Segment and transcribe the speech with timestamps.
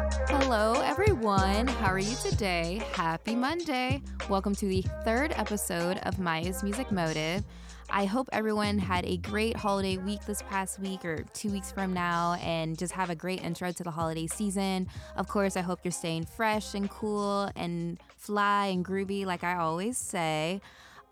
[0.00, 1.66] Hello, everyone.
[1.66, 2.82] How are you today?
[2.94, 4.00] Happy Monday.
[4.30, 7.44] Welcome to the third episode of Maya's Music Motive.
[7.90, 11.92] I hope everyone had a great holiday week this past week or two weeks from
[11.92, 14.88] now and just have a great intro to the holiday season.
[15.16, 19.56] Of course, I hope you're staying fresh and cool and fly and groovy, like I
[19.56, 20.62] always say.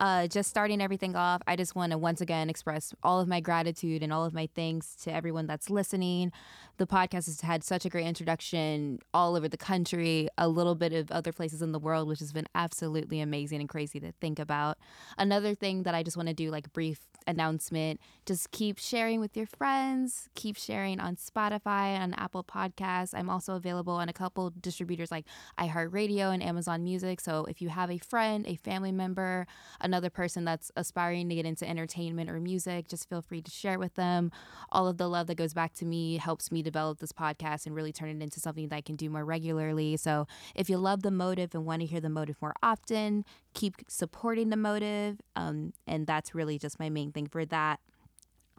[0.01, 3.41] Uh, just starting everything off, I just want to once again express all of my
[3.41, 6.33] gratitude and all of my thanks to everyone that's listening.
[6.77, 10.93] The podcast has had such a great introduction all over the country, a little bit
[10.93, 14.39] of other places in the world, which has been absolutely amazing and crazy to think
[14.39, 14.79] about.
[15.17, 19.37] Another thing that I just want to do, like brief announcement, just keep sharing with
[19.37, 23.13] your friends, keep sharing on Spotify, on Apple Podcasts.
[23.13, 25.27] I'm also available on a couple distributors like
[25.59, 27.21] iHeartRadio and Amazon Music.
[27.21, 29.47] So if you have a friend, a family member,
[29.89, 33.79] another person that's aspiring to get into entertainment or music, just feel free to share
[33.79, 34.31] with them.
[34.71, 37.75] All of the love that goes back to me helps me develop this podcast and
[37.75, 39.97] really turn it into something that I can do more regularly.
[39.97, 43.77] So if you love the motive and want to hear the motive more often, keep
[43.89, 45.21] supporting the motive.
[45.35, 47.81] Um, and that's really just my main thing for that.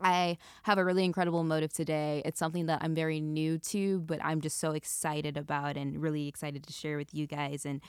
[0.03, 2.21] I have a really incredible motive today.
[2.25, 6.27] It's something that I'm very new to, but I'm just so excited about and really
[6.27, 7.81] excited to share with you guys and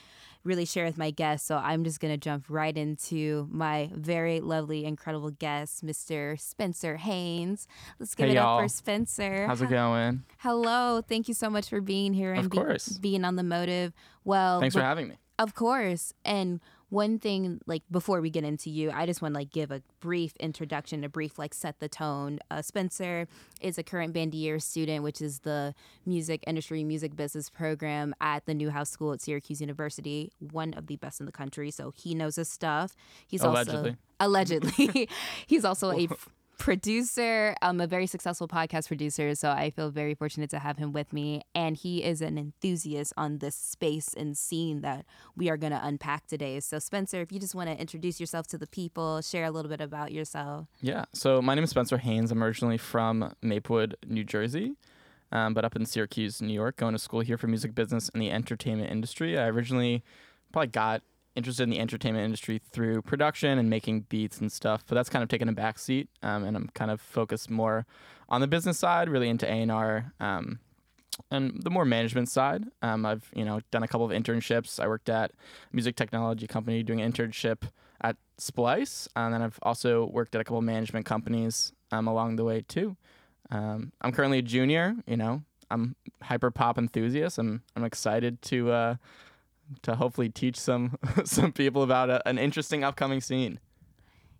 [0.44, 1.46] really share with my guests.
[1.46, 6.40] So I'm just going to jump right into my very lovely, incredible guest, Mr.
[6.40, 7.68] Spencer Haines.
[7.98, 8.58] Let's give Hey, it y'all.
[8.58, 9.46] up for Spencer.
[9.46, 10.24] How's it going?
[10.38, 11.02] Hello.
[11.06, 12.58] Thank you so much for being here and be-
[13.00, 13.92] being on the motive.
[14.24, 15.16] Well, Thanks for having me.
[15.38, 16.14] of course.
[16.24, 19.70] And one thing, like before we get into you, I just want to like give
[19.70, 22.40] a brief introduction, a brief like set the tone.
[22.50, 23.28] Uh, Spencer
[23.60, 25.74] is a current Bandier student, which is the
[26.04, 30.96] music industry music business program at the Newhouse School at Syracuse University, one of the
[30.96, 31.70] best in the country.
[31.70, 32.94] So he knows his stuff.
[33.26, 33.90] He's Allegedly.
[33.90, 35.08] also allegedly
[35.46, 36.06] he's also a
[36.60, 39.34] producer, um, a very successful podcast producer.
[39.34, 41.40] So I feel very fortunate to have him with me.
[41.54, 45.80] And he is an enthusiast on this space and scene that we are going to
[45.82, 46.60] unpack today.
[46.60, 49.70] So, Spencer, if you just want to introduce yourself to the people, share a little
[49.70, 50.68] bit about yourself.
[50.82, 51.06] Yeah.
[51.14, 52.30] So my name is Spencer Haines.
[52.30, 54.74] I'm originally from Maplewood, New Jersey,
[55.32, 58.22] um, but up in Syracuse, New York, going to school here for music business and
[58.22, 59.38] the entertainment industry.
[59.38, 60.04] I originally
[60.52, 61.02] probably got
[61.36, 65.22] interested in the entertainment industry through production and making beats and stuff, but that's kind
[65.22, 67.86] of taken a back seat, um, and I'm kind of focused more
[68.28, 70.12] on the business side, really into A&R.
[70.20, 70.60] Um,
[71.30, 74.80] and the more management side, um, I've you know done a couple of internships.
[74.80, 75.34] I worked at a
[75.74, 77.62] music technology company doing an internship
[78.00, 82.36] at Splice, and then I've also worked at a couple of management companies um, along
[82.36, 82.96] the way too.
[83.50, 84.94] Um, I'm currently a junior.
[85.06, 87.38] You know, I'm hyper pop enthusiast.
[87.38, 88.94] I'm I'm excited to uh,
[89.82, 93.60] to hopefully teach some some people about a, an interesting upcoming scene.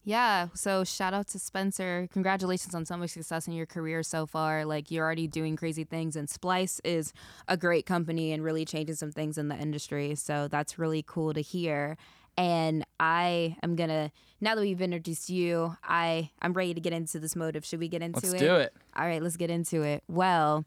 [0.03, 2.09] Yeah, so shout out to Spencer.
[2.13, 4.65] Congratulations on so much success in your career so far.
[4.65, 7.13] Like you're already doing crazy things and Splice is
[7.49, 10.15] a great company and really changing some things in the industry.
[10.15, 11.99] So that's really cool to hear.
[12.39, 16.95] And I am going to now that we've introduced you, I I'm ready to get
[16.95, 17.65] into this motive.
[17.65, 18.25] Should we get into it?
[18.25, 18.73] Let's do it.
[18.97, 20.03] All right, let's get into it.
[20.09, 20.65] Well,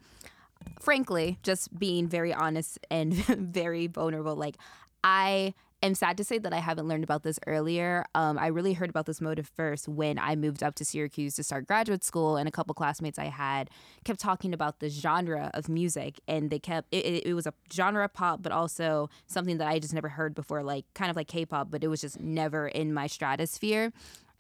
[0.80, 4.58] frankly, just being very honest and very vulnerable, like
[5.04, 5.54] I
[5.84, 8.06] am sad to say that I haven't learned about this earlier.
[8.16, 11.44] Um, I really heard about this motive first when I moved up to Syracuse to
[11.44, 13.70] start graduate school, and a couple classmates I had
[14.06, 17.54] kept talking about the genre of music, and they kept it, it, it was a
[17.72, 21.28] genre pop, but also something that I just never heard before, like kind of like
[21.28, 23.92] K-pop, but it was just never in my stratosphere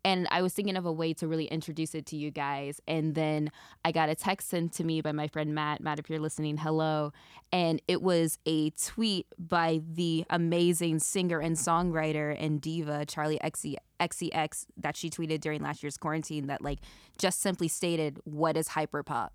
[0.05, 2.81] and I was thinking of a way to really introduce it to you guys.
[2.87, 3.51] And then
[3.85, 5.81] I got a text sent to me by my friend Matt.
[5.81, 7.13] Matt, if you're listening, hello.
[7.53, 13.77] And it was a tweet by the amazing singer and songwriter and diva Charli XC-
[13.99, 16.79] XCX that she tweeted during last year's quarantine that like
[17.17, 19.29] just simply stated, "What is hyperpop?"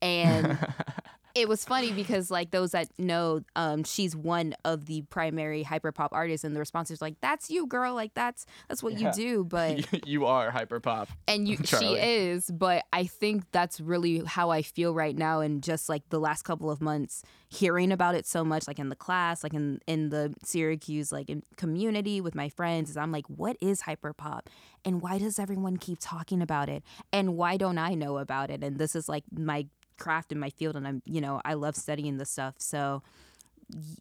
[0.00, 0.58] And
[1.34, 6.08] it was funny because like those that know um she's one of the primary hyperpop
[6.12, 7.94] artists and the response is like that's you girl.
[7.94, 9.08] Like that's that's what Yeah.
[9.08, 9.44] you do.
[9.44, 11.08] But you, you are hyper pop.
[11.26, 15.62] and you she is but i think that's really how i feel right now and
[15.62, 18.96] just like the last couple of months hearing about it so much like in the
[18.96, 23.26] class like in in the syracuse like in community with my friends is i'm like
[23.28, 24.42] what is hyperpop?
[24.86, 26.82] And why does everyone keep talking about it?
[27.10, 28.62] And why don't i know about it?
[28.62, 29.66] And this is like my
[29.98, 33.02] craft in my field and i'm you know i love studying this stuff so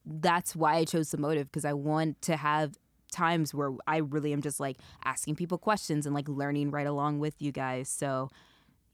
[0.06, 2.78] that's why I chose the motive because I want to have
[3.12, 7.20] times where I really am just like asking people questions and like learning right along
[7.20, 7.88] with you guys.
[7.88, 8.30] So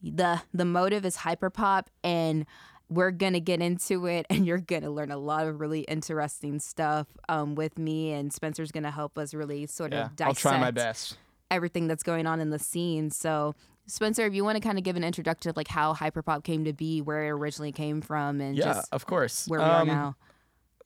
[0.02, 2.46] the the motive is hyperpop and
[2.88, 7.08] we're gonna get into it and you're gonna learn a lot of really interesting stuff
[7.28, 10.60] um, with me and Spencer's gonna help us really sort Yeah, of dissect I'll try
[10.60, 11.18] my best.
[11.50, 13.10] everything that's going on in the scene.
[13.10, 13.56] So
[13.90, 16.64] Spencer, if you want to kind of give an introduction of like how hyperpop came
[16.66, 19.48] to be, where it originally came from, and yeah, just of course.
[19.48, 20.16] where we are Um, now.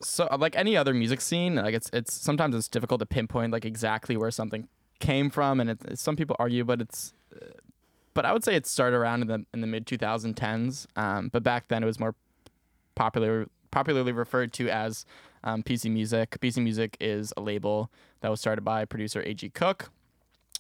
[0.02, 3.52] so uh, like any other music scene like it's it's sometimes it's difficult to pinpoint
[3.54, 4.68] like exactly where something
[5.00, 7.46] came from and it, some people argue but it's uh,
[8.14, 11.42] but i would say it started around in the in the mid 2010s um, but
[11.44, 12.16] back then it was more
[12.96, 15.06] popular popularly referred to as
[15.44, 17.90] um, pc music pc music is a label
[18.22, 19.90] that was started by producer ag cook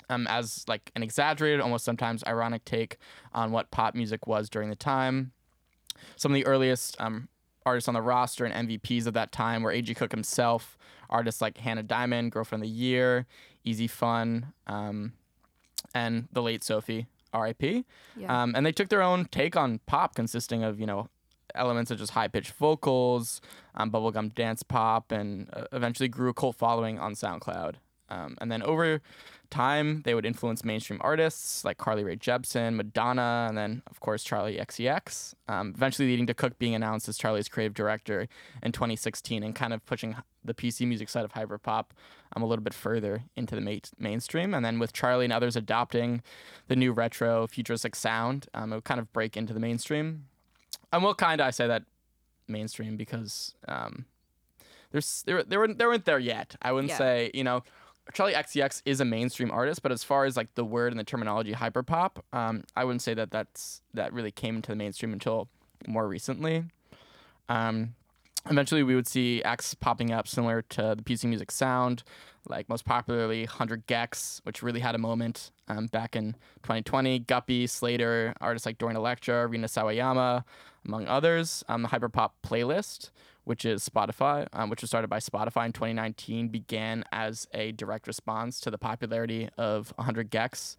[0.09, 2.97] um, as like an exaggerated almost sometimes ironic take
[3.33, 5.31] on what pop music was during the time
[6.15, 7.27] some of the earliest um,
[7.65, 9.93] artists on the roster and MVPs of that time were A.G.
[9.93, 10.77] Cook himself,
[11.09, 13.25] artists like Hannah Diamond, Girlfriend of the Year,
[13.63, 15.13] Easy Fun, um,
[15.93, 17.85] and the late Sophie, R.I.P.
[18.15, 18.43] Yeah.
[18.43, 21.09] Um, and they took their own take on pop, consisting of you know
[21.55, 23.41] elements such as high pitched vocals,
[23.75, 27.75] um, bubblegum dance pop, and uh, eventually grew a cult following on SoundCloud.
[28.09, 29.01] Um, and then over
[29.49, 34.23] time, they would influence mainstream artists like Carly Rae Jepsen, Madonna, and then of course
[34.23, 35.33] Charli XCX.
[35.47, 38.27] Um, eventually leading to Cook being announced as Charli's creative director
[38.61, 41.85] in 2016, and kind of pushing the PC music side of hyperpop
[42.35, 44.53] um, a little bit further into the ma- mainstream.
[44.53, 46.21] And then with Charli and others adopting
[46.67, 50.25] the new retro futuristic sound, um, it would kind of break into the mainstream.
[50.91, 51.83] And well, kind of I say that
[52.47, 54.05] mainstream because um,
[54.91, 56.55] there's there they weren't they weren't there yet.
[56.61, 56.97] I wouldn't Yeah.
[56.97, 57.63] say you know.
[58.11, 61.03] Charli XCX is a mainstream artist, but as far as like the word and the
[61.05, 65.47] terminology hyperpop, um, I wouldn't say that that's that really came into the mainstream until
[65.87, 66.65] more recently.
[67.49, 67.95] Um,
[68.49, 72.03] eventually, we would see acts popping up similar to the PC Music sound,
[72.47, 76.33] like most popularly 100 gecs, which really had a moment um, back in
[76.63, 77.21] 2020.
[77.21, 80.43] Gupi, Slayyyter, artists like Dorian Electra, Rina Sawayama,
[80.85, 81.63] among others.
[81.69, 83.11] Um, the Hyperpop playlist,
[83.43, 88.07] which is Spotify, um, which was started by Spotify in 2019, began as a direct
[88.07, 90.77] response to the popularity of 100 gecs,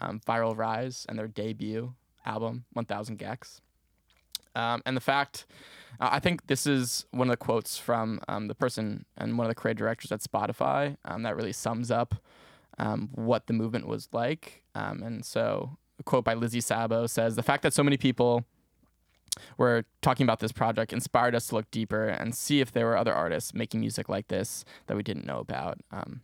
[0.00, 3.60] um, Viral Rise, and their debut album, 1000 gecs.
[4.54, 5.46] Um, and the fact,
[6.00, 9.46] uh, I think this is one of the quotes from um, the person and one
[9.46, 12.14] of the creative directors at Spotify um, that really sums up
[12.78, 14.62] um, what the movement was like.
[14.74, 18.44] And so, a quote by Lizzy Szabo says The fact that so many people
[19.56, 22.96] were talking about this project inspired us to look deeper and see if there were
[22.96, 25.78] other artists making music like this that we didn't know about.
[25.90, 26.22] Um,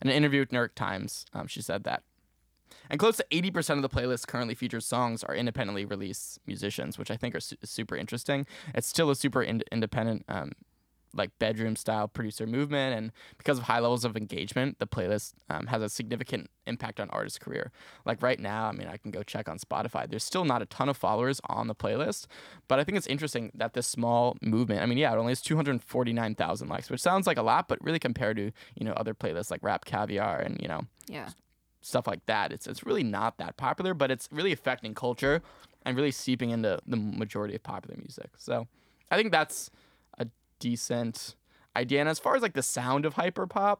[0.00, 2.02] in an interview with New York Times, um, she said that.
[2.90, 7.10] And close to 80% of the playlist currently features songs are independently released musicians, which
[7.10, 8.46] I think are su- super interesting.
[8.74, 10.52] It's still a super ind- independent, um,
[11.14, 12.96] like bedroom style producer movement.
[12.96, 17.10] And because of high levels of engagement, the playlist um, has a significant impact on
[17.10, 17.70] artists' career.
[18.04, 20.08] Like right now, I mean, I can go check on Spotify.
[20.08, 22.26] There's still not a ton of followers on the playlist,
[22.68, 25.40] but I think it's interesting that this small movement, I mean, yeah, it only has
[25.40, 29.50] 249,000 likes, which sounds like a lot, but really compared to, you know, other playlists
[29.50, 31.28] like Rap Caviar and, you know, yeah.
[31.80, 32.52] stuff like that.
[32.52, 35.42] It's it's really not that popular, but it's really affecting culture
[35.84, 38.30] and really seeping into the majority of popular music.
[38.38, 38.66] So
[39.10, 39.70] I think that's
[40.64, 41.36] decent
[41.76, 42.00] idea.
[42.00, 43.78] And as far as like the sound of hyperpop,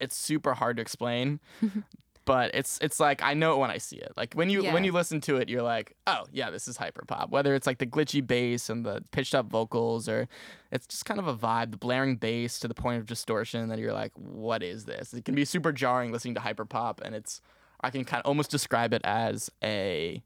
[0.00, 1.40] it's super hard to explain.
[2.24, 4.12] but it's it's like I know it when I see it.
[4.16, 7.28] Like when you when you listen to it, you're like, oh yeah, this is hyperpop.
[7.28, 10.26] Whether it's like the glitchy bass and the pitched up vocals, or
[10.72, 13.78] it's just kind of a vibe, the blaring bass to the point of distortion that
[13.78, 15.12] you're like, what is this?
[15.12, 17.42] It can be super jarring listening to hyperpop, and it's
[17.82, 20.22] I can kind of almost describe it as a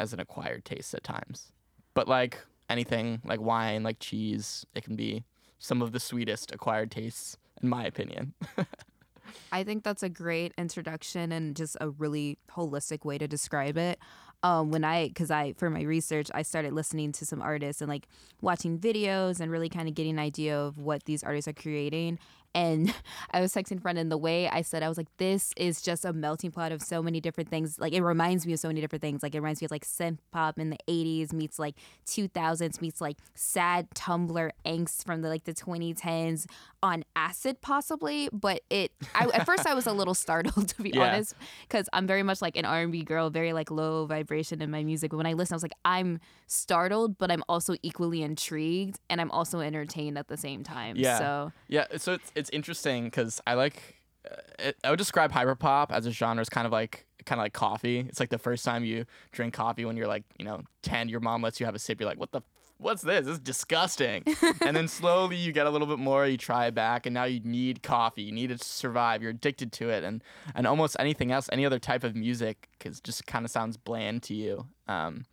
[0.00, 1.52] as an acquired taste at times.
[1.94, 2.38] But like
[2.70, 5.24] anything, like wine, like cheese, it can be
[5.58, 8.32] some of the sweetest acquired tastes, in my opinion.
[9.52, 13.98] I think that's a great introduction and just a really holistic way to describe it.
[14.42, 17.90] Um, when I, because I, for my research, I started listening to some artists and
[17.90, 18.08] like
[18.40, 22.18] watching videos and really kind of getting an idea of what these artists are creating.
[22.54, 22.92] And
[23.30, 26.04] I was texting friend, and the way I said, I was like, this is just
[26.04, 27.78] a melting pot of so many different things.
[27.78, 29.22] Like, it reminds me of so many different things.
[29.22, 31.76] Like, it reminds me of like synth pop in the 80s meets like
[32.06, 36.46] 2000s meets like sad Tumblr angst from the like the 2010s
[36.82, 38.28] on acid, possibly.
[38.32, 41.02] But it, I, at first, I was a little startled, to be Yeah.
[41.02, 44.82] honest, because I'm very much like an R&B girl, very like low vibration in my
[44.82, 45.10] music.
[45.10, 49.20] But when I listen, I was like, I'm startled, but I'm also equally intrigued and
[49.20, 50.96] I'm also entertained at the same time.
[50.96, 51.18] Yeah.
[51.18, 55.90] So, Yeah, so it's it's interesting because I like uh, it, I would describe hyperpop
[55.90, 58.00] as a genre as kind of like kind of like coffee.
[58.00, 61.08] It's like the first time you drink coffee when you're like you know ten.
[61.08, 62.00] Your mom lets you have a sip.
[62.00, 62.42] You're like, what the.
[62.78, 63.26] What's this?
[63.26, 64.24] This is disgusting.
[64.62, 67.24] and then slowly you get a little bit more, you try it back, and now
[67.24, 68.22] you need coffee.
[68.22, 69.20] You need it to survive.
[69.20, 72.98] You're addicted to it, and and almost anything else, any other type of music, cause
[73.02, 74.66] just kind of sounds bland to you.
[74.88, 75.26] Um,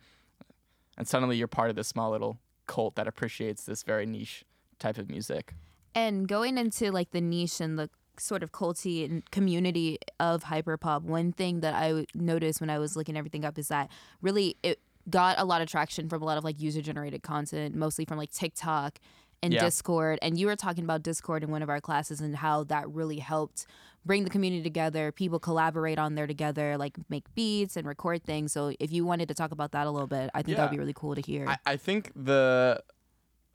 [0.98, 4.44] and suddenly you're part of this small little cult that appreciates this very niche
[4.78, 5.54] type of music.
[5.94, 11.02] And going into like the niche and the sort of culty and community of hyperpop,
[11.02, 13.90] one thing that I noticed when I was looking everything up is that
[14.22, 17.74] really it got a lot of traction from a lot of like user generated content,
[17.74, 18.98] mostly from like TikTok
[19.42, 19.60] and Yeah.
[19.60, 20.18] Discord.
[20.20, 23.18] And you were talking about Discord in one of our classes and how that really
[23.18, 23.66] helped
[24.04, 25.12] bring the community together.
[25.12, 28.52] People collaborate on there together, like make beats and record things.
[28.52, 30.70] So if you wanted to talk about that a little bit, I think that would
[30.72, 31.46] be really cool to hear.
[31.48, 32.82] I, I think the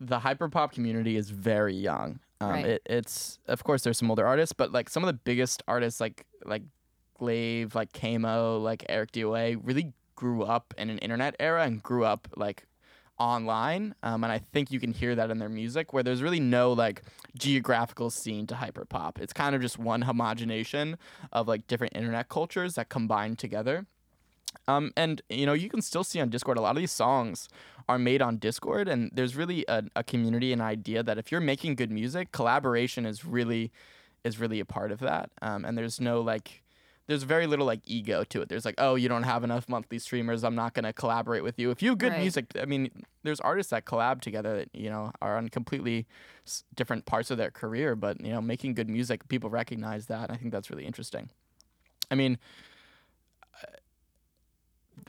[0.08, 2.20] the hyperpop community is very young.
[2.42, 2.66] Um, Right.
[2.66, 6.00] it, it's of course there's some older artists, but like some of the biggest artists
[6.02, 6.64] like like
[7.18, 12.04] Glaive, like Kamo, like Eric DOA really grew up in an internet era and grew
[12.06, 12.66] up like
[13.20, 13.96] online.
[14.04, 16.74] Um, and I think you can hear that in their music where there's really no
[16.74, 17.04] like
[17.38, 19.20] geographical scene to hyperpop.
[19.20, 20.98] It's kind of just one homogenation
[21.32, 23.86] of like different internet cultures that combine together.
[24.68, 27.50] Um, and you know, you can still see on Discord a lot of these songs
[27.90, 31.42] are made on Discord, and there's really a, a community and idea that if you're
[31.42, 33.72] making good music, collaboration is really
[34.24, 35.30] is really a part of that.
[35.42, 36.64] Um, and there's no like,
[37.08, 38.48] there's very little like ego to it.
[38.48, 41.72] There's like, oh, you don't have enough monthly streamers, I'm not gonna collaborate with you.
[41.72, 42.22] If you have good Right.
[42.22, 42.90] music, I mean,
[43.24, 46.06] there's artists that collab together that you know are on completely
[46.48, 50.32] s- different parts of their career, but you know, making good music, people recognize that.
[50.32, 51.30] I think that's really interesting.
[52.10, 52.38] I mean,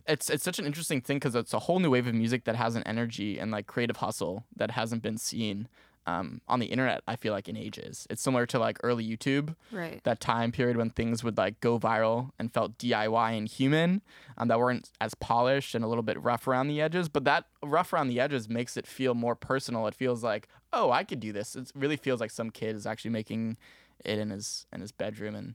[0.06, 2.56] it's it's such an interesting thing because it's a whole new wave of music that
[2.56, 5.68] has an energy and like creative hustle that hasn't been seen
[6.06, 7.02] um, on the internet.
[7.08, 8.06] I feel like in ages.
[8.10, 10.02] It's similar to like early YouTube, right.
[10.04, 14.02] that time period when things would like go viral and felt DIY and human,
[14.36, 17.08] um, that weren't as polished and a little bit rough around the edges.
[17.08, 19.86] But that rough around the edges makes it feel more personal.
[19.86, 21.56] It feels like, oh, I could do this.
[21.56, 23.56] It really feels like some kid is actually making
[24.04, 25.54] it in his in his bedroom and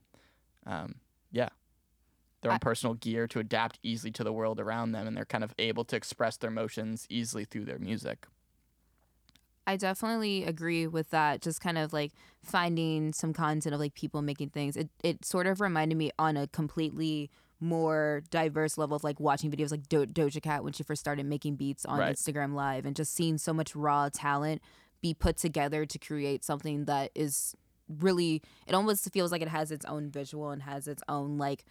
[0.66, 0.96] um,
[1.32, 1.50] yeah
[2.42, 5.26] their own I- personal gear to adapt easily to the world around them and they're
[5.26, 8.28] kind of able to express their emotions easily through their music
[9.68, 11.44] I definitely agree with that.
[11.44, 14.76] Just kind of like finding some content of like people making things.
[14.76, 17.30] It it sort of reminded me on a completely
[17.60, 21.26] more diverse level of like watching videos like Do- Doja Cat when she first started
[21.28, 22.16] making beats on Right.
[22.16, 24.62] Instagram Live and just seeing so much raw talent
[25.02, 27.56] be put together to create something that is
[28.00, 31.64] really it almost feels like it has its own visual and has its own like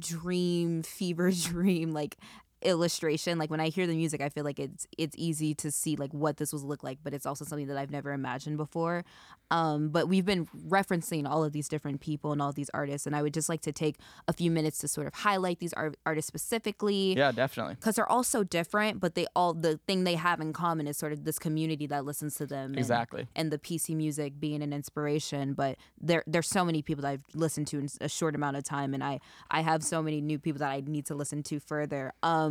[0.00, 2.16] dream fever dream like
[2.62, 5.96] illustration like when i hear the music i feel like it's it's easy to see
[5.96, 9.04] like what this was look like but it's also something that i've never imagined before
[9.50, 13.14] um but we've been referencing all of these different people and all these artists and
[13.16, 13.96] i would just like to take
[14.26, 18.10] a few minutes to sort of highlight these art- artists specifically yeah definitely because they're
[18.10, 21.24] all so different but they all the thing they have in common is sort of
[21.24, 25.52] this community that listens to them and- exactly and the PC music being an inspiration.
[25.52, 28.64] But there there's so many people that I've listened to in a short amount of
[28.64, 31.60] time, and I I have so many new people that I need to listen to
[31.60, 32.12] further.
[32.22, 32.47] Um,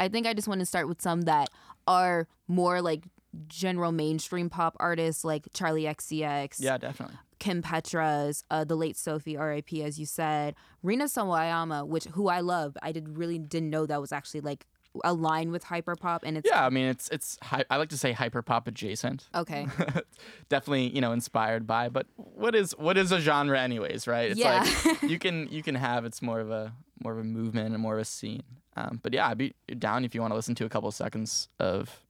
[0.00, 1.48] I think I just want to start with some that
[1.86, 3.04] are more like
[3.48, 9.36] general mainstream pop artists like Charli XCX, yeah definitely Kim Petras, uh, the late Sophie,
[9.36, 9.84] R.I.P.
[9.84, 12.76] As you said, Rina Sawayama, which who I love.
[12.82, 14.66] I did really didn't know that was actually like
[15.04, 18.12] aligned with hyperpop, and it's yeah i mean it's it's hy- i like to say
[18.12, 19.68] hyperpop adjacent okay.
[20.48, 24.40] definitely you know inspired by but what is what is a genre anyways right it's
[24.40, 24.66] Yeah.
[24.84, 26.72] like you can you can have it's more of a
[27.04, 28.42] more of a movement and more of a scene
[28.78, 31.48] um, but yeah i'd be down if you want to listen to a couple seconds
[31.58, 32.02] of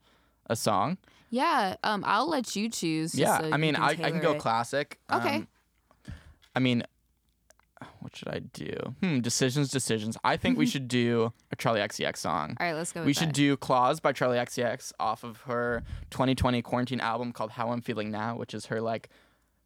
[0.50, 0.96] a song
[1.30, 3.14] Yeah, um, I'll let you choose.
[3.14, 4.38] yeah so i mean I, I can go it.
[4.38, 5.36] classic Okay.
[5.36, 5.48] Um,
[6.54, 6.82] i mean
[8.00, 12.16] what should i do hmm decisions decisions i think we should do a charli xcx
[12.16, 13.00] song All right, let's go.
[13.00, 13.34] With we should that.
[13.44, 18.10] do Claws by Charli XCX off of her 2020 quarantine album called How I'm Feeling
[18.10, 19.08] Now, which is her like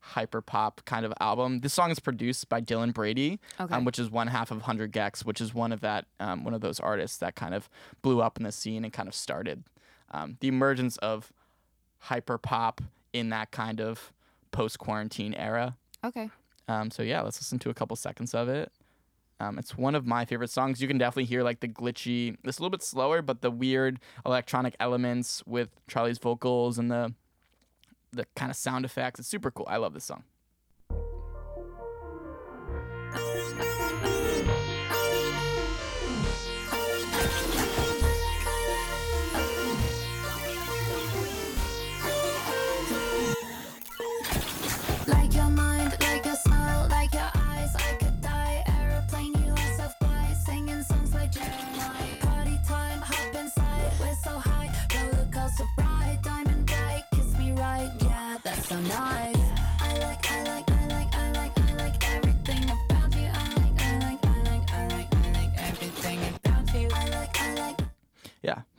[0.05, 1.61] hyper pop kind of album.
[1.61, 3.75] This song is produced by Dylan Brady, Okay.
[3.75, 6.55] um, which is one half of 100 gecs, which is one of that um, one
[6.55, 7.69] of those artists that kind of
[8.03, 9.63] blew up in the scene and kind of started
[10.11, 11.33] um, the emergence of
[11.99, 12.81] hyper pop
[13.13, 14.13] in that kind of
[14.51, 15.77] post quarantine era.
[16.05, 16.31] Okay.
[16.69, 18.73] Um, so yeah, let's listen to a couple seconds of it.
[19.41, 20.81] Um, it's one of my favorite songs.
[20.81, 22.37] You can definitely hear like the glitchy.
[22.45, 27.13] It's a little bit slower, but the weird electronic elements with Charli's vocals and the
[28.13, 29.21] the kind of sound effects.
[29.21, 29.67] It's super cool.
[29.69, 30.25] I love this song.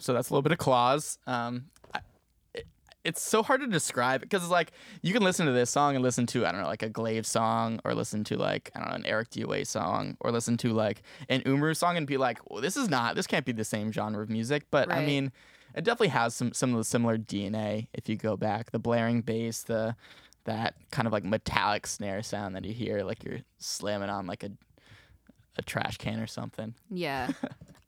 [0.04, 1.18] So that's a little bit of Claws.
[1.26, 2.00] Um, I,
[2.54, 2.68] it,
[3.06, 6.04] it's so hard to describe because it's like you can listen to this song and
[6.04, 8.90] listen to I don't know like a Glaive song or listen to like I don't
[8.90, 12.40] know an Eric DOA song or listen to like an Umru song and be like,
[12.50, 14.66] well, this is not this can't be the same genre of music.
[14.70, 15.32] But I mean,
[15.74, 18.72] it definitely has some some of the similar DNA if you go back.
[18.72, 19.96] The blaring bass, the
[20.44, 24.44] that kind of like metallic snare sound that you hear like you're slamming on like
[24.44, 24.52] a
[25.58, 26.74] a trash can or something.
[26.90, 27.32] Yeah.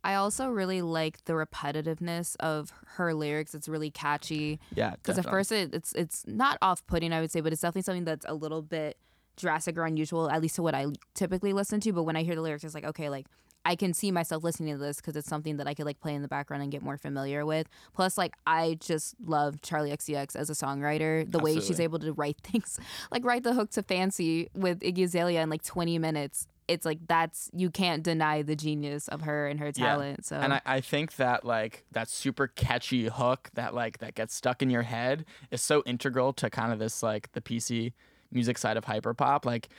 [0.05, 3.55] I also really like the repetitiveness of her lyrics.
[3.55, 4.59] It's really catchy.
[4.75, 7.63] Yeah, Because at first it, it's it's not off putting, I would say, but it's
[7.63, 8.97] definitely something that's a little bit
[9.35, 10.85] drastic or unusual, at least to what I
[11.15, 11.91] typically listen to.
[11.91, 13.25] But when I hear the lyrics, it's like, okay, like
[13.65, 16.13] I can see myself listening to this because it's something that I could like play
[16.13, 17.67] in the background and get more familiar with.
[17.95, 21.29] Plus, like I just love Charli XCX as a songwriter.
[21.29, 22.79] The way she's able to write things,
[23.11, 26.47] like write the hook to "Fancy" with Iggy Azalea in like 20 minutes.
[26.67, 29.73] It's like that's you can't deny the genius of her and her Yeah.
[29.73, 30.25] talent.
[30.25, 34.33] So And I, I think that like that super catchy hook that like that gets
[34.33, 37.93] stuck in your head is so integral to kind of this like the PC
[38.31, 39.45] music side of hyperpop.
[39.45, 39.69] Like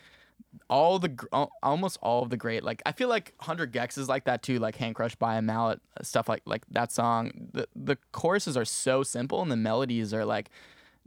[0.71, 1.27] all the gr-
[1.63, 4.59] almost all of the great like I feel like Hundred gecs is like that too.
[4.59, 7.33] Like Hand Crushed by a Mallet uh, stuff like like that song.
[7.53, 10.51] The the choruses are so simple and the melodies are like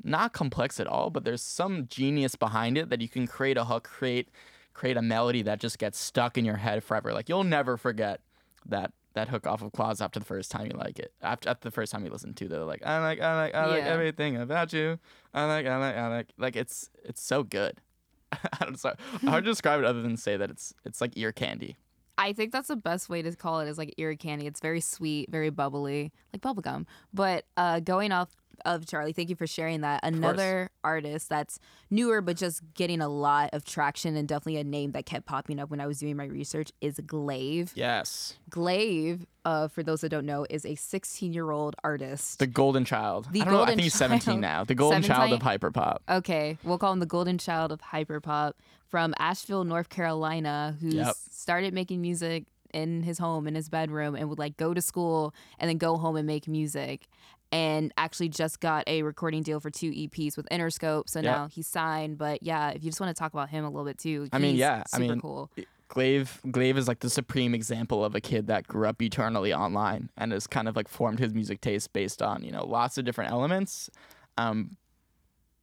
[0.03, 3.65] not complex at all, but there's some genius behind it that you can create a
[3.65, 4.29] hook, create
[4.74, 7.14] create a melody that just gets stuck in your head forever.
[7.14, 8.22] Like you'll never forget
[8.66, 11.12] that that hook off of Claws after the first time you like it.
[11.22, 13.56] After, after the first time you listen to it, they're like, I like, I like,
[13.56, 13.90] I like Yeah.
[13.90, 15.00] everything about you.
[15.34, 16.28] I like, I like, I like.
[16.38, 17.82] Like it's it's so good.
[18.32, 18.94] I don't know.
[19.30, 21.76] Hard to describe it other than say that it's it's like ear candy.
[22.20, 24.46] I think that's the best way to call it is like ear candy.
[24.46, 26.86] It's very sweet, very bubbly, like bubblegum.
[27.14, 28.30] But uh, going off
[28.66, 30.00] of Charli, thank you for sharing that.
[30.04, 34.92] Another artist that's newer but just getting a lot of traction and definitely a name
[34.92, 37.72] that kept popping up when I was doing my research is Glaive.
[37.75, 42.39] Yes, Glaive, uh, for those that don't know, is a 16 year old artist.
[42.39, 43.28] the golden child.
[43.32, 43.63] The I don't know.
[43.63, 44.39] I think he's 17 child.
[44.42, 44.63] now.
[44.63, 45.98] The golden child of hyperpop.
[46.10, 48.54] Okay, we'll call him the golden child of hyperpop
[48.88, 51.16] from Asheville, North Carolina, who Yep.
[51.32, 55.33] started making music in his home in his bedroom and would like go to school
[55.57, 57.07] and then go home and make music
[57.51, 61.09] and actually just got a recording deal for two EPs with Interscope.
[61.09, 61.25] So Yep.
[61.25, 62.18] now he's signed.
[62.18, 64.38] But yeah, if you just want to talk about him a little bit too, I
[64.40, 65.51] mean, yeah, I super mean, cool.
[65.88, 70.09] Glaive Glaive is like the supreme example of a kid that grew up eternally online
[70.18, 73.05] and has kind of like formed his music taste based on you know lots of
[73.05, 73.90] different elements.
[74.38, 74.77] Um,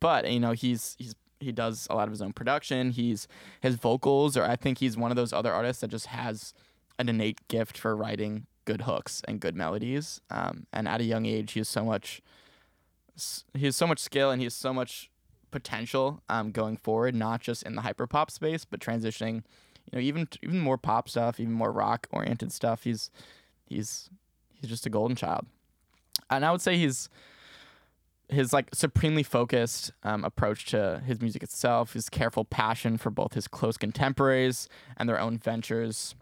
[0.01, 2.91] but you know he's he's he does a lot of his own production.
[2.91, 3.29] He's
[3.61, 6.53] his vocals, or I think he's one of those other artists that just has
[6.99, 10.21] an innate gift for writing good hooks and good melodies.
[10.31, 12.21] Um, and at a young age, he has so much
[13.55, 15.11] he has so much skill and he has so much
[15.51, 19.43] potential um, going forward, not just in the hyper pop space, but transitioning
[19.91, 22.83] you know, even even more pop stuff, even more rock oriented stuff.
[22.85, 23.11] He's
[23.67, 24.11] he's
[24.55, 25.47] he's just a golden child,
[26.29, 27.09] and I would say he's
[28.29, 33.35] his like supremely focused um, approach to his music itself, his careful passion for both
[33.35, 36.17] his close contemporaries and their own ventures,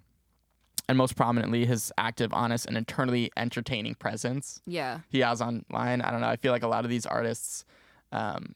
[0.89, 5.01] and most prominently his active, honest, and internally entertaining presence Yeah.
[5.09, 6.01] he has online.
[6.03, 6.29] I don't know.
[6.29, 7.65] I feel like a lot of these artists,
[8.13, 8.55] um,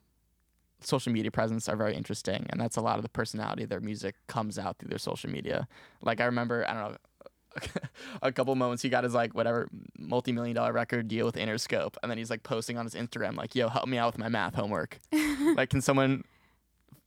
[0.81, 3.81] social media presence are very interesting, and that's a lot of the personality of their
[3.81, 5.67] music comes out through their social media.
[6.03, 6.99] Like I remember, I don't know.
[8.23, 12.11] a couple moments he got his like whatever multi-million dollar record deal with Interscope and
[12.11, 14.55] then he's like posting on his Instagram like yo help me out with my math
[14.55, 15.01] homework
[15.57, 16.23] like can someone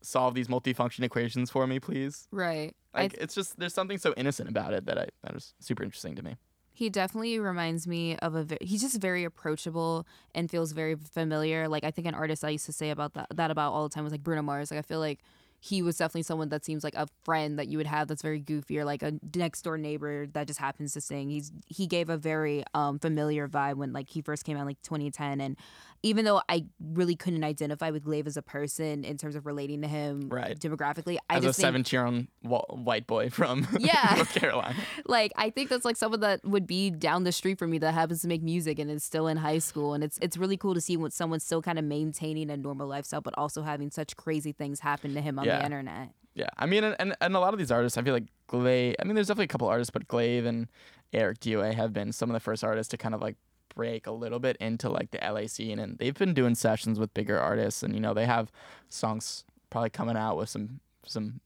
[0.01, 2.75] solve these multifunction equations for me please Right.
[2.93, 6.15] Like it's just there's something so innocent about it that I that was super interesting
[6.15, 6.35] to me
[6.73, 8.57] He definitely reminds me of a.
[8.61, 11.67] He's just very approachable and feels very familiar.
[11.67, 13.93] Like I think an artist I used to say about that that about all the
[13.93, 14.71] time was like Bruno Mars.
[14.71, 15.19] Like I feel like
[15.63, 18.39] he was definitely someone that seems like a friend that you would have that's very
[18.39, 21.29] goofy or like a next door neighbor that just happens to sing.
[21.29, 24.81] He's he gave a very um familiar vibe when like he first came out like
[24.81, 25.55] 2010 and
[26.03, 29.83] even though I really couldn't identify with Glaive as a person in terms of relating
[29.83, 30.57] to him Right.
[30.59, 34.13] demographically, I as just think 17 year old white boy from Yeah.
[34.15, 37.69] North Carolina like I think that's like someone that would be down the street from
[37.69, 40.37] me that happens to make music and is still in high school and it's it's
[40.37, 43.61] really cool to see when someone's still kind of maintaining a normal lifestyle but also
[43.61, 45.50] having such crazy things happen to him on Yeah.
[45.59, 46.09] The internet.
[46.33, 48.95] Yeah, I mean, and, and a lot of these artists, I feel like Glaive.
[48.99, 50.67] I mean, there's definitely a couple artists, but Glaive and
[51.13, 53.35] Eric DOA have been some of the first artists to kind of like
[53.75, 57.13] break a little bit into like the LA scene, and they've been doing sessions with
[57.13, 58.51] bigger artists, and you know they have
[58.89, 61.41] songs probably coming out with some some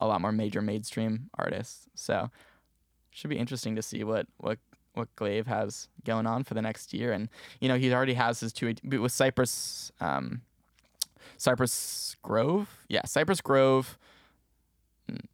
[0.00, 1.88] a lot more major mainstream artists.
[1.94, 2.30] So
[3.10, 4.58] should be interesting to see what what
[4.94, 7.28] what Glaive has going on for the next year, and
[7.60, 9.92] you know he already has his two with Cypress.
[10.00, 10.42] Um,
[11.40, 13.98] Cypress Grove, yeah, Cypress Grove.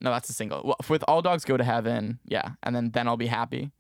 [0.01, 0.63] No, that's a single.
[0.65, 3.73] Well, with All Dogs Go to Heaven, yeah, and then Then I'll Be Happy.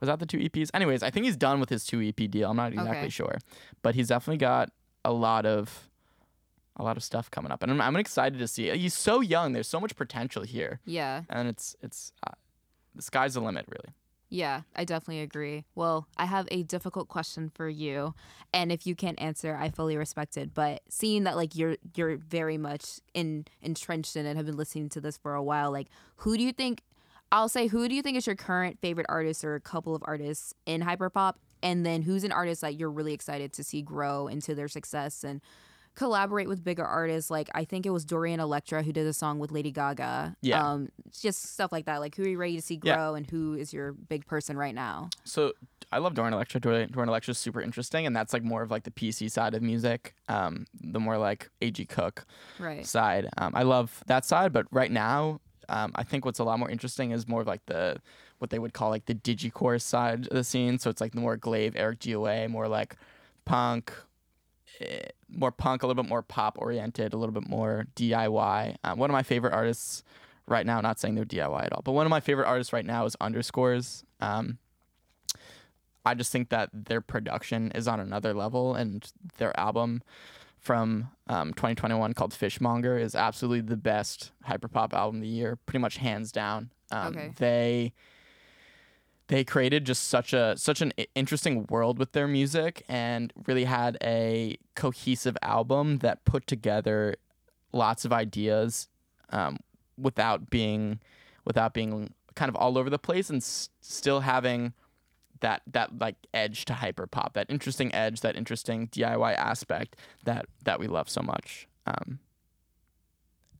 [0.00, 0.68] Was that the two EPs?
[0.74, 2.50] Anyways, I think he's done with his two EP deal.
[2.50, 3.08] I'm not exactly Okay.
[3.08, 3.38] sure,
[3.82, 4.70] but he's definitely got
[5.04, 5.88] a lot of
[6.76, 8.68] a lot of stuff coming up, and I'm, I'm excited to see.
[8.68, 8.76] it.
[8.78, 9.52] He's so young.
[9.52, 11.22] There's so much potential here, Yeah.
[11.30, 12.32] and it's it's uh,
[12.94, 13.94] the sky's the limit, really.
[14.32, 15.66] Yeah, I definitely agree.
[15.74, 18.14] Well, I have a difficult question for you,
[18.54, 20.54] and if you can't answer, I fully respect it.
[20.54, 24.88] But seeing that like you're you're very much in entrenched in it, have been listening
[24.88, 25.70] to this for a while.
[25.70, 26.80] Like, who do you think?
[27.30, 30.02] I'll say, who do you think is your current favorite artist or a couple of
[30.06, 31.34] artists in hyperpop?
[31.62, 35.24] And then who's an artist that you're really excited to see grow into their success
[35.24, 35.42] and
[35.94, 37.30] collaborate with bigger artists?
[37.30, 40.36] Like I think it was Dorian Electra who did a song with Lady Gaga.
[40.40, 40.62] Yeah.
[40.72, 42.00] Um, just stuff like that.
[42.00, 42.96] Like who are you ready to see Yeah.
[42.96, 45.10] grow and who is your big person right now?
[45.24, 45.52] So
[45.90, 46.58] I love Dorian Electra.
[46.60, 49.52] Dorian, Dorian Electra is super interesting, and that's like more of like the PC side
[49.54, 51.84] of music, um, the more like A.G.
[51.84, 52.24] Cook
[52.58, 52.86] Right.
[52.86, 53.28] side.
[53.36, 56.70] Um, I love that side, but right now, um, I think what's a lot more
[56.70, 58.00] interesting is more of like the
[58.38, 60.78] what they would call like the digicore side of the scene.
[60.78, 62.96] So it's like the more Glaive, Eric DOA, more like
[63.44, 63.92] punk,
[65.28, 68.76] more punk, a little bit more pop oriented, a little bit more DIY.
[68.84, 70.02] Um, one of my favorite artists
[70.46, 72.84] right now, not saying they're DIY at all, but one of my favorite artists right
[72.84, 74.04] now is Underscores.
[74.20, 74.58] Um,
[76.04, 79.08] I just think that their production is on another level, and
[79.38, 80.02] their album
[80.58, 85.78] from um, 2021 called Fishmonger is absolutely the best hyperpop album of the year, pretty
[85.80, 86.70] much hands down.
[86.90, 87.32] Um, Okay.
[87.36, 87.92] They
[89.32, 93.96] they created just such a such an interesting world with their music, and really had
[94.02, 97.16] a cohesive album that put together
[97.72, 98.88] lots of ideas
[99.30, 99.56] um,
[99.96, 101.00] without being
[101.46, 104.74] without being kind of all over the place, and s- still having
[105.40, 110.44] that that like edge to hyper pop, that interesting edge, that interesting DIY aspect that
[110.64, 111.66] that we love so much.
[111.86, 112.18] Um,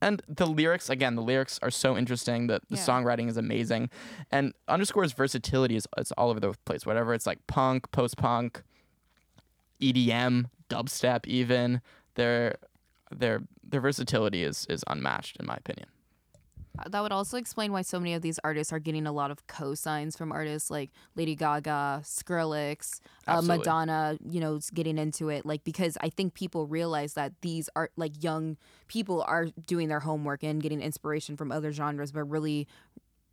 [0.03, 2.49] and the lyrics, again, the lyrics are so interesting.
[2.49, 2.83] The, the Yeah.
[2.83, 3.89] songwriting is amazing,
[4.31, 6.85] and underscores versatility is it's all over the place.
[6.85, 8.63] Whatever it's like punk, post punk,
[9.81, 11.81] EDM, dubstep, even
[12.15, 12.57] their
[13.11, 15.89] their their versatility is is unmatched in my opinion.
[16.79, 19.31] Uh, That would also explain why so many of these artists are getting a lot
[19.31, 25.45] of cosigns from artists like Lady Gaga, Skrillex, uh, Madonna, you know, getting into it.
[25.45, 28.57] Like, because I think people realize that these are like young
[28.89, 32.67] people are doing their homework and getting inspiration from other genres, but really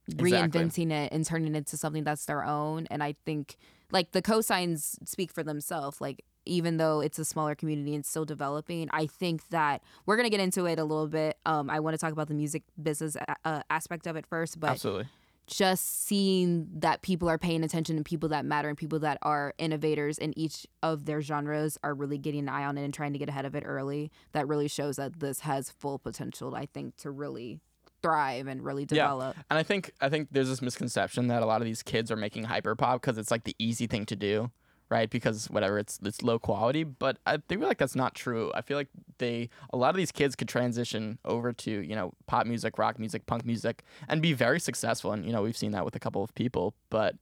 [0.07, 0.31] Exactly.
[0.61, 2.87] reinventing it and turning it into something that's their own.
[2.89, 3.57] And I think
[3.91, 6.01] like the cosigns speak for themselves.
[6.01, 10.29] Like, even though it's a smaller community and still developing, I think that we're gonna
[10.29, 11.37] get into it a little bit.
[11.45, 14.59] Um, I want to talk about the music business a- uh, aspect of it first,
[14.59, 15.05] but Absolutely.
[15.47, 19.53] just seeing that people are paying attention and people that matter and people that are
[19.57, 23.13] innovators in each of their genres are really getting an eye on it and trying
[23.13, 24.11] to get ahead of it early.
[24.33, 27.59] That really shows that this has full potential, I think, to really
[28.01, 29.43] thrive and really develop Yeah.
[29.49, 32.15] And I think I think there's this misconception that a lot of these kids are
[32.15, 34.51] making hyperpop because it's like the easy thing to do,
[34.89, 35.09] right?
[35.09, 36.83] Because whatever, it's it's low quality.
[36.83, 38.51] But I feel like that's not true.
[38.55, 42.13] I feel like they a lot of these kids could transition over to you know
[42.27, 45.11] pop music, rock music, punk music, and be very successful.
[45.11, 47.15] And you know we've seen that with a couple of people, but.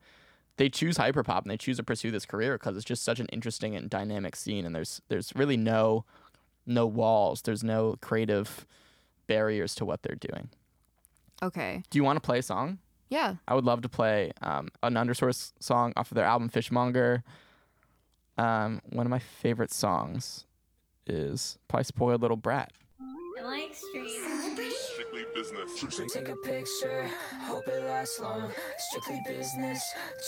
[0.57, 3.27] They choose hyperpop and they choose to pursue this career because it's just such an
[3.27, 6.03] interesting and dynamic scene, and there's there's really no
[6.65, 8.65] no walls, there's no creative
[9.27, 10.49] barriers to what they're doing.
[11.41, 11.83] Okay.
[11.89, 12.79] Do you want to play a song?
[13.09, 13.35] Yeah.
[13.47, 17.23] I would love to play um, an Underscores song off of their album Fishmonger.
[18.37, 20.45] Um, one of my favorite songs
[21.07, 22.71] is probably Spoiled Little Brat.
[23.39, 24.19] I like street.
[24.93, 26.13] Strictly business.
[26.13, 27.09] Take a picture,
[27.41, 28.51] hope it lasts long.
[28.77, 29.81] Strictly business,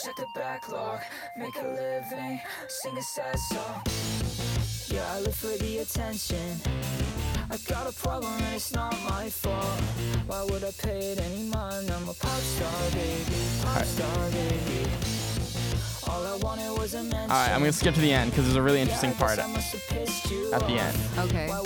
[0.03, 0.99] check the backlog.
[1.37, 3.83] Make a living, sing a sad song.
[4.87, 6.59] Yeah, I live for the attention.
[7.51, 9.81] I got a problem and it's not my fault.
[10.27, 11.89] Why would I pay it any mind?
[11.89, 13.23] I'm a pop star, baby.
[13.63, 15.18] Pop star, baby.
[16.09, 16.99] All I wanted was a.
[16.99, 19.35] All right, I'm gonna skip to the end because there's a really interesting Yeah, I
[19.35, 21.19] guess part I must have pissed you at the off.
[21.19, 21.29] end.
[21.29, 21.47] Okay.
[21.47, 21.59] Why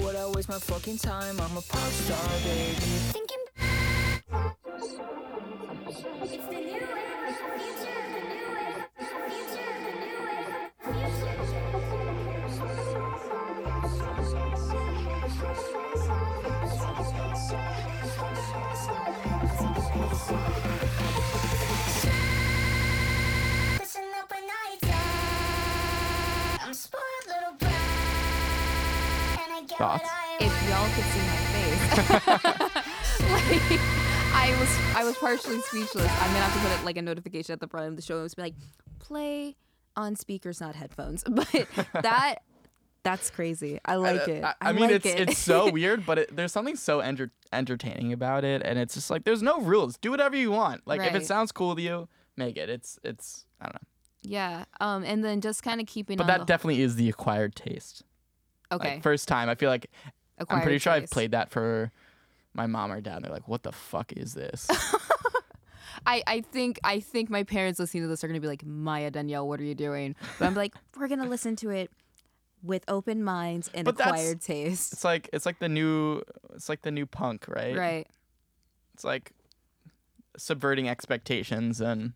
[29.77, 30.09] Thoughts?
[30.39, 32.83] If y'all could see my face.
[33.31, 33.79] like
[34.33, 36.05] I was I was partially speechless.
[36.09, 38.17] I'm gonna have to put it like a notification at the front of the show
[38.19, 38.55] and just be like,
[38.99, 39.55] play
[39.95, 41.23] on speakers, not headphones.
[41.29, 41.67] But
[42.03, 42.35] that
[43.03, 43.79] that's crazy.
[43.85, 44.43] I like it.
[44.43, 45.19] I, I, I mean, like it's it.
[45.29, 49.09] it's so weird, but it, there's something so enter- entertaining about it, and it's just
[49.09, 49.97] like there's no rules.
[49.97, 50.87] Do whatever you want.
[50.87, 52.07] Like if it sounds cool to you,
[52.37, 52.69] make it.
[52.69, 53.87] It's it's I don't know.
[54.21, 54.65] yeah.
[54.79, 57.55] Um, and then just kind of keeping But on that the definitely is the acquired
[57.55, 58.03] taste.
[58.75, 58.95] Okay.
[58.95, 59.89] Like first time, I feel like
[60.49, 61.13] I'm pretty sure I've taste.
[61.13, 61.91] played that for
[62.53, 63.17] my mom or dad.
[63.17, 64.67] And they're like, "What the fuck is this?"
[66.05, 69.09] I, I think I think my parents listening to this are gonna be like, Maya
[69.11, 70.15] Danielle, what are you doing?
[70.39, 71.91] But I'm like, we're gonna listen to it
[72.61, 74.93] with open minds and But that's- acquired taste.
[74.93, 76.21] it's like it's like the new
[76.55, 77.75] it's like the new punk, right?
[77.75, 78.07] Right.
[78.95, 79.31] It's like
[80.35, 82.13] subverting expectations and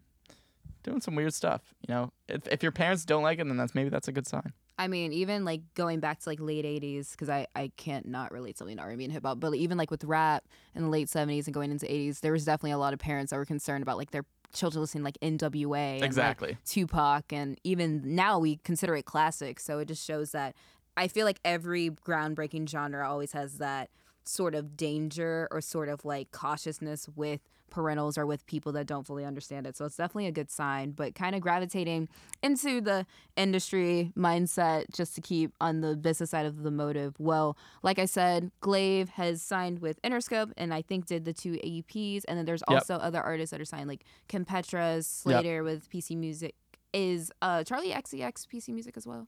[0.84, 1.62] doing some weird stuff.
[1.88, 4.28] You know, if if your parents don't like it, then that's maybe that's a good
[4.28, 4.54] sign.
[4.80, 8.32] I mean, even like going back to like late '80s, because I I can't not
[8.32, 11.08] relate something to R&B and hip hop, but even like with rap in the late
[11.08, 13.82] '70s and going into '80s, there was definitely a lot of parents that were concerned
[13.82, 16.58] about like their children listening like NWA, and, like, Exactly.
[16.66, 19.60] Tupac, and even now we consider it classic.
[19.60, 20.56] So it just shows that
[20.96, 23.90] I feel like every groundbreaking genre always has that
[24.26, 29.06] sort of danger or sort of like cautiousness with parentals or with people that don't
[29.06, 29.76] fully understand it.
[29.78, 32.10] So it's definitely a good sign, but kind of gravitating
[32.42, 37.16] into the industry mindset just to keep on the business side of the motive.
[37.20, 41.54] Well, like I said, Glaive has signed with Interscope and I think did the two
[41.64, 42.24] EPs.
[42.28, 42.76] And then there's Yep.
[42.82, 46.56] also other artists that are signed, like Kim Petras, Slayyyter with PC Music.
[46.94, 49.28] Is uh, Charli XCX PC Music as well?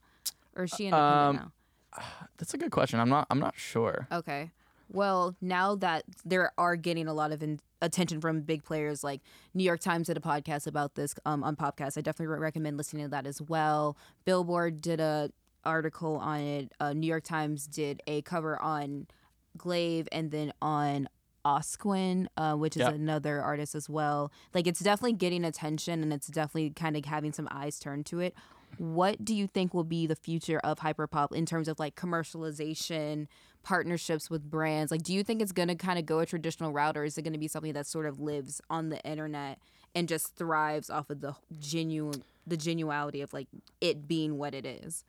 [0.56, 1.52] Or is she independent Um,
[1.98, 2.04] now?
[2.38, 3.00] That's a good question.
[3.00, 4.08] I'm not I'm not sure.
[4.12, 4.52] Okay.
[4.92, 9.22] Well, now that there are getting a lot of in- attention from big players, like
[9.54, 11.98] New York Times did a podcast about this um, on podcast.
[11.98, 13.96] I definitely re- recommend listening to that as well.
[14.26, 15.32] Billboard did a
[15.64, 16.72] article on it.
[16.80, 19.08] Uh, New York Times did a cover on
[19.58, 21.08] Glaive, and then on
[21.46, 22.94] Osquinn, uh, which is Yep.
[22.96, 24.32] another artist as well.
[24.54, 28.20] Like it's definitely getting attention, and it's definitely kind of having some eyes turned to
[28.20, 28.34] it.
[28.78, 33.28] What do you think will be the future of hyperpop in terms of like commercialization,
[33.64, 34.92] partnerships with brands?
[34.92, 37.24] Like, do you think it's gonna kind of go a traditional route, or is it
[37.24, 39.60] gonna be something that sort of lives on the internet
[39.96, 43.48] and just thrives off of the genuine, the genuality of like
[43.82, 45.04] it being what it is?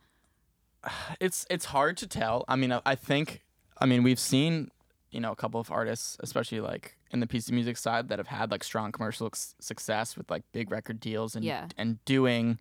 [1.19, 2.43] It's it's hard to tell.
[2.47, 3.41] I mean, I, I think
[3.79, 4.69] I mean we've seen
[5.11, 8.27] you know a couple of artists, especially like in the PC music side, that have
[8.27, 11.67] had like strong commercial success with like big record deals and Yeah.
[11.77, 12.59] and doing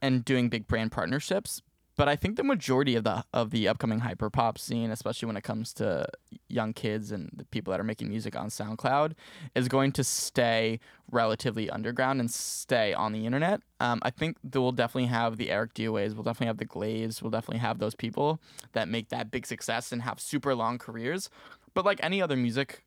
[0.00, 1.60] and doing big brand partnerships.
[1.98, 5.42] But I think the majority of the of the upcoming hyperpop scene, especially when it
[5.42, 6.06] comes to
[6.48, 9.14] young kids and the people that are making music on SoundCloud,
[9.56, 10.78] is going to stay
[11.10, 13.62] relatively underground and stay on the internet.
[13.80, 17.32] Um, I think we'll definitely have the Eric DOAs, we'll definitely have the Glaives, we'll
[17.32, 18.40] definitely have those people
[18.74, 21.28] that make that big success and have super long careers.
[21.74, 22.84] But like any other music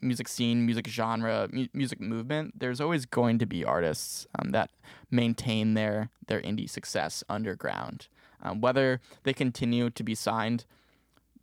[0.00, 4.70] music scene, music genre, mu- music movement, there's always going to be artists um, that
[5.10, 8.08] maintain their their indie success underground.
[8.42, 10.64] Um, whether they continue to be signed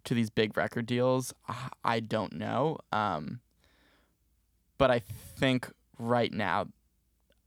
[0.03, 1.33] to these big record deals,
[1.83, 2.77] I- don't know.
[2.91, 3.39] Um,
[4.77, 6.67] but I think right now,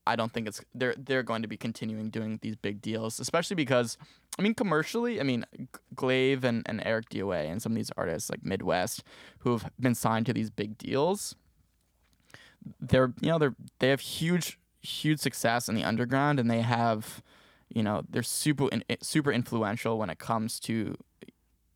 [0.06, 3.56] I don't think it's they're they're going to be continuing doing these big deals, especially
[3.56, 3.98] because
[4.38, 5.46] I mean commercially, I mean
[5.94, 9.02] Glaive and, and Eric DOA and some of these artists like midwxst
[9.40, 11.34] who have been signed to these big deals.
[12.80, 17.22] They're you know they're they have huge huge success in the underground and they have
[17.68, 18.68] you know they're super
[19.00, 20.96] super influential when it comes to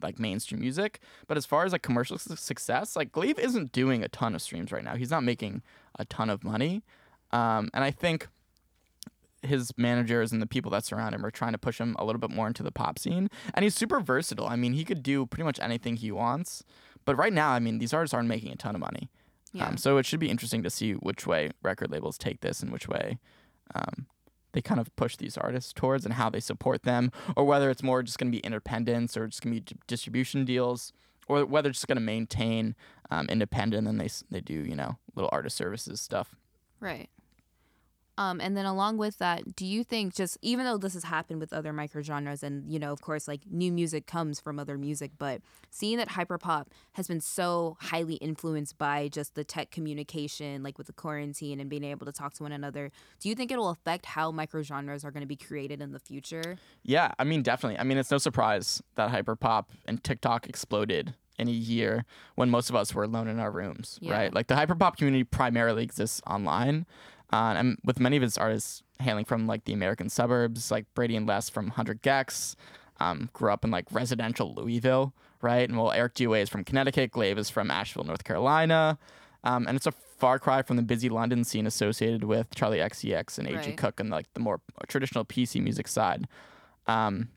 [0.03, 1.01] like mainstream music.
[1.27, 4.43] But as far as like commercial su- success, like Glaive isn't doing a ton of
[4.43, 4.97] streams right now.
[4.97, 5.63] He's not making
[5.99, 6.83] a ton of money.
[7.33, 8.29] Um, and I think
[9.43, 12.21] his managers and the people that surround him are trying to push him a little
[12.21, 13.29] bit more into the pop scene.
[13.55, 14.47] And he's super versatile.
[14.47, 16.63] I mean, he could do pretty much anything he wants.
[17.05, 19.09] But right now, I mean, these artists aren't making a ton of money.
[19.53, 19.67] Yeah.
[19.67, 22.71] Um, so it should be interesting to see which way record labels take this and
[22.71, 23.19] which way
[23.75, 24.07] um,
[24.53, 27.83] they kind of push these artists towards and how they support them, or whether it's
[27.83, 30.93] more just going to be independence or just going to be d- distribution deals,
[31.29, 32.75] or whether it's just going to maintain
[33.11, 36.35] um, independent and they they do you know little artist services stuff.
[36.81, 37.09] Right.
[38.21, 41.41] Um, and then along with that, do you think just even though this has happened
[41.41, 45.13] with other microgenres and you know, of course, like new music comes from other music,
[45.17, 50.77] but seeing that hyperpop has been so highly influenced by just the tech communication, like
[50.77, 53.57] with the quarantine and being able to talk to one another, do you think it
[53.57, 56.59] will affect how microgenres are going to be created in the future?
[56.83, 57.79] Yeah, I mean definitely.
[57.79, 62.05] I mean it's no surprise that hyperpop and TikTok exploded in a year
[62.35, 64.13] when most of us were alone in our rooms, Yeah.
[64.13, 64.35] right?
[64.35, 66.85] Like the hyperpop community primarily exists online.
[67.33, 71.17] Uh, and with many of his artists hailing from like the American suburbs, like Brady
[71.17, 72.57] and Les from Hundred gecs,
[72.99, 75.69] um, grew up in like residential Louisville, right?
[75.69, 78.99] And well, Eric DOA is from Connecticut, Glaive is from Asheville, North Carolina,
[79.45, 83.39] um, and it's a far cry from the busy London scene associated with Charli XCX
[83.39, 83.77] and AG Right.
[83.77, 86.29] Cook and like the more traditional PC music side.
[86.87, 87.29] Um,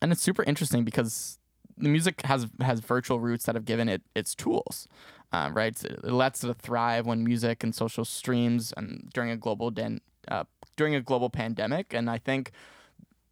[0.00, 1.38] and it's super interesting because
[1.78, 4.88] the music has has virtual roots that have given it its tools,
[5.32, 5.76] uh, right?
[5.76, 10.00] So It lets it thrive when music and social streams and during a global den,
[10.28, 10.44] uh,
[10.76, 11.92] during a global pandemic.
[11.92, 12.52] And I think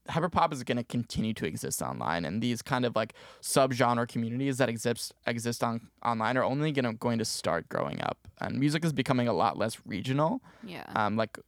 [0.09, 4.59] hyperpop is going to continue to exist online, and these kind of like subgenre communities
[4.59, 8.59] that exist exist on online are only going to going to start growing up, and
[8.59, 10.43] music is becoming a lot less regional.
[10.63, 10.85] Yeah.
[10.95, 11.39] Um, like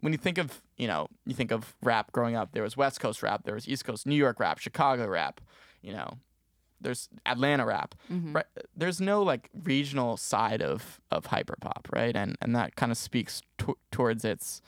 [0.00, 3.00] when you think of you know you think of rap growing up, there was West
[3.00, 5.40] Coast rap, there was East Coast, New York rap, Chicago rap,
[5.82, 6.18] you know,
[6.80, 7.94] there's Atlanta rap.
[8.10, 8.34] Mhm.
[8.34, 8.46] Right?
[8.76, 12.14] There's no like regional side of of hyperpop, right?
[12.16, 14.62] And and that kind of speaks to- towards its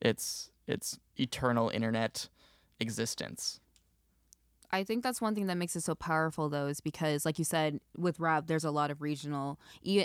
[0.00, 2.28] its its eternal internet
[2.80, 3.60] existence.
[4.70, 7.44] I think that's one thing that makes it so powerful, though, is because, like you
[7.44, 9.58] said, with rap, there's a lot of regional,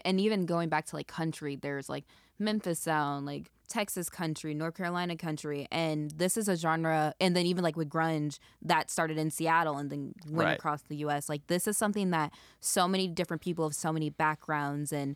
[0.06, 2.06] and even going back to like country, there's like
[2.44, 7.14] Memphis sound, like Texas country, North Carolina country, and this is a genre.
[7.20, 10.58] And then even like with grunge, that started in Seattle and then went Right.
[10.58, 11.28] across the U.S.
[11.30, 15.16] Like this is something that so many different people of so many backgrounds and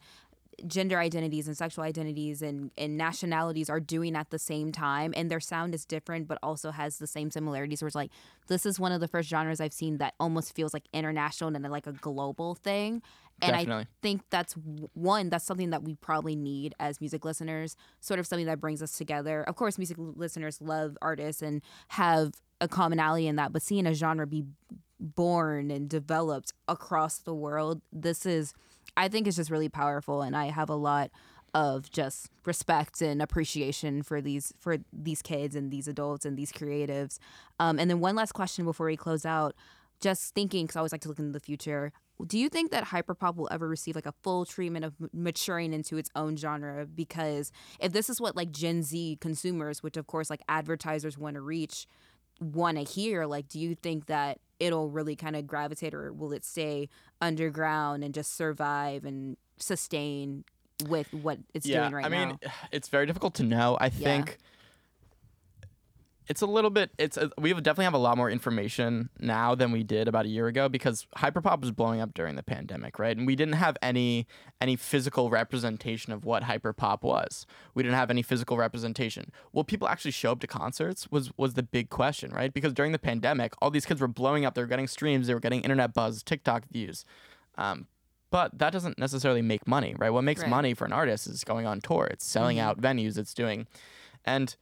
[0.66, 5.30] gender identities and sexual identities and, and nationalities are doing at the same time and
[5.30, 8.10] their sound is different but also has the same similarities where it's like
[8.48, 11.64] this is one of the first genres i've seen that almost feels like international and
[11.70, 13.04] like a global thing
[13.42, 13.84] and Definitely.
[13.84, 14.54] i think that's
[14.94, 18.82] one that's something that we probably need as music listeners sort of something that brings
[18.82, 19.44] us together.
[19.44, 23.94] Of course music listeners love artists and have a commonality in that but seeing a
[23.94, 24.44] genre be
[25.00, 28.54] born and developed across the world this is
[28.96, 31.12] i think it's just really powerful and i have a lot
[31.54, 36.52] of just respect and appreciation for these for these kids and these adults and these
[36.52, 37.18] creatives.
[37.60, 39.56] Um, and then one last question before we close out.
[40.00, 41.92] Just thinking because i always like to look into the future
[42.26, 45.74] do you think that hyperpop will ever receive like a full treatment of m- maturing
[45.74, 50.08] into its own genre because if this is what like gen z consumers which of
[50.08, 51.88] course like advertisers want to reach
[52.40, 56.32] want to hear like do you think that it'll really kind of gravitate or will
[56.32, 56.90] it stay
[57.22, 60.44] underground and just survive and sustain
[60.86, 62.08] with what it's doing right now?
[62.08, 62.40] I now mean,
[62.72, 63.78] it's very difficult to know.
[63.80, 64.38] I think
[66.28, 66.92] it's a little bit.
[66.98, 70.30] It's a, we definitely have a lot more information now than we did about a
[70.30, 73.16] year ago because hyperpop was blowing up during the pandemic, right?
[73.16, 74.28] And we didn't have any
[74.60, 77.46] any physical representation of what hyperpop was.
[77.74, 79.32] We didn't have any physical representation.
[79.54, 81.10] Will people actually show up to concerts?
[81.12, 82.54] Was was the big question, right?
[82.54, 84.54] Because during the pandemic, all these kids were blowing up.
[84.56, 85.28] They were getting streams.
[85.28, 87.06] They were getting internet buzz, TikTok views.
[87.58, 87.88] Um,
[88.30, 90.10] but that doesn't necessarily make money, right?
[90.10, 90.50] What makes Right.
[90.50, 92.06] money for an artist is going on tour.
[92.12, 92.62] It's selling Mhm.
[92.62, 93.18] out venues.
[93.18, 93.68] It's doing,
[94.26, 94.56] and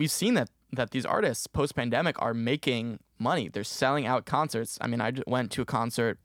[0.00, 3.48] we've seen that that these artists post pandemic are making money.
[3.48, 4.78] They're selling out concerts.
[4.80, 6.18] I mean, I went to a concert,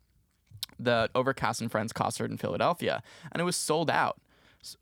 [0.80, 4.16] the Overcast and Friends concert in Philadelphia, and it was sold out.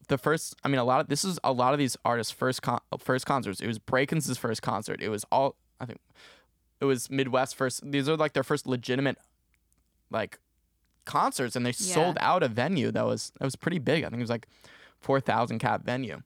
[0.10, 2.62] The first, I mean, a lot of this is a lot of these artists' first
[2.62, 3.60] con- first concerts.
[3.62, 5.02] It was Breakins' first concert.
[5.02, 6.00] It was all, I think,
[6.80, 7.90] it was midwxst first.
[7.92, 9.18] These are like their first legitimate,
[10.12, 10.40] like,
[11.06, 11.94] concerts, and they Yeah.
[11.96, 14.04] sold out a venue that was that was pretty big.
[14.04, 14.48] I think it was like
[15.00, 16.22] four thousand cap venue.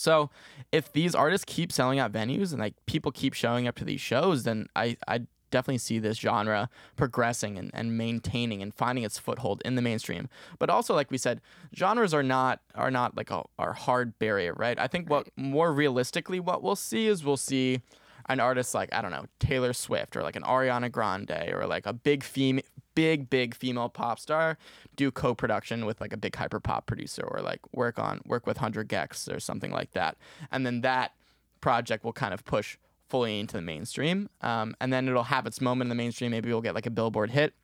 [0.00, 0.30] So
[0.72, 4.00] if these artists keep selling out venues and like people keep showing up to these
[4.00, 9.18] shows, then I I definitely see this genre progressing and, and maintaining and finding its
[9.18, 10.28] foothold in the mainstream.
[10.58, 11.40] But also, like we said,
[11.76, 14.78] genres are not are not like a our hard barrier, right?
[14.78, 17.82] I think what more realistically what we'll see is we'll see
[18.30, 21.84] an artist like I don't know Taylor Swift or like an Ariana Grande or like
[21.84, 22.60] a big fem-
[22.94, 24.58] big big female pop star
[24.96, 28.56] do co-production with like a big hyper pop producer or like work on work with
[28.56, 30.16] 100 gecs or something like that.
[30.50, 31.12] And then that
[31.60, 32.76] project will kind of push
[33.08, 34.30] fully into the mainstream.
[34.40, 36.30] Um, and then it'll have its moment in the mainstream.
[36.30, 37.54] Maybe we'll get like a billboard hit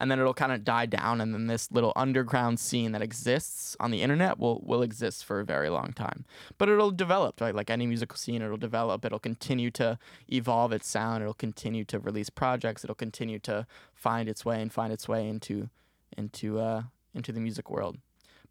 [0.00, 3.76] and then it'll kind of die down and then this little underground scene that exists
[3.80, 6.24] on the internet will will exist for a very long time.
[6.58, 7.54] But it'll develop right?
[7.54, 9.04] Like any musical scene it'll develop.
[9.04, 9.98] It'll continue to
[10.30, 11.22] evolve its sound.
[11.22, 12.84] It'll continue to release projects.
[12.84, 15.68] It'll continue to find its way and find its way into
[16.16, 16.82] into uh
[17.14, 17.98] into the music world.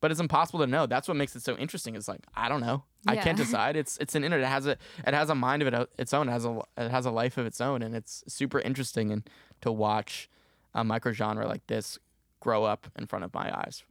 [0.02, 0.88] But it's impossible to know.
[0.88, 1.96] That's what makes it so interesting.
[1.96, 2.84] It's like i don't know.
[3.08, 3.76] I can't decide.
[3.76, 4.48] It's it's an internet.
[4.48, 6.28] It has a it has a mind of it, its own.
[6.28, 9.30] It has a it has a life of its own and it's super interesting and
[9.62, 10.30] to watch
[10.74, 12.00] a micro genre like this
[12.40, 13.84] grow up in front of my eyes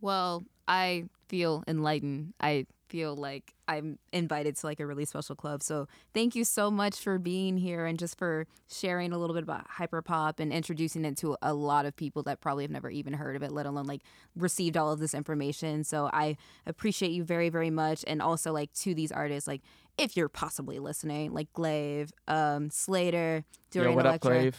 [0.00, 2.34] Well, I feel enlightened.
[2.40, 5.62] I feel like I'm invited to like a really special club.
[5.62, 9.42] So thank you so much for being here and just for sharing a little bit
[9.42, 13.14] about hyperpop and introducing it to a lot of people that probably have never even
[13.14, 14.02] heard of it, let alone like
[14.36, 15.82] received all of this information.
[15.84, 16.36] So I
[16.66, 18.04] appreciate you very, very much.
[18.06, 19.62] And also like to these artists, like
[19.98, 24.56] if you're possibly listening, like Glaive, um, Slayyyter, During Yo, what up, Electra Glaive?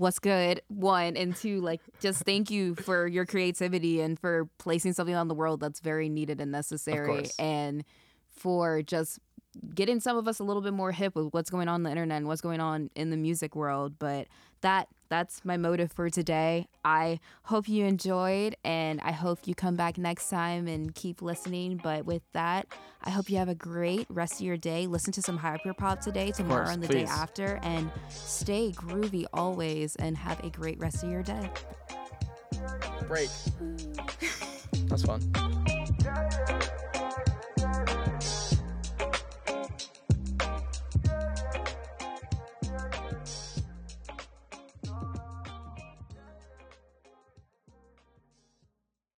[0.00, 4.94] What's good one and two like just thank you for your creativity and for placing
[4.94, 7.84] something on the world that's very needed and necessary and
[8.30, 9.18] for just
[9.74, 11.90] getting some of us a little bit more hip with what's going on, on the
[11.90, 13.98] internet and what's going on in the music world.
[13.98, 14.28] But
[14.62, 16.68] that that's my motive for today.
[16.84, 21.80] I hope you enjoyed and I hope you come back next time and keep listening.
[21.82, 22.68] But with that,
[23.02, 24.86] I hope you have a great rest of your day.
[24.86, 29.26] Listen to some hyper pop today, tomorrow, course, and the day after, and stay groovy
[29.34, 31.50] always and have a great rest of your day.
[33.08, 33.30] Break.
[34.88, 35.20] That's fun.